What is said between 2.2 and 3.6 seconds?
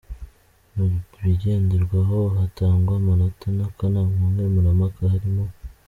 hatangwa amanota